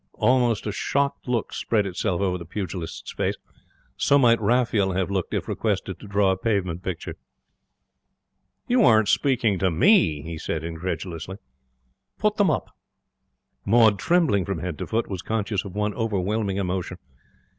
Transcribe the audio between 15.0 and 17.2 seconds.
was conscious of one overwhelming emotion.